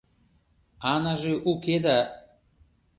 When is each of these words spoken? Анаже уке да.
Анаже 0.91 1.33
уке 1.51 1.75
да. 1.83 1.97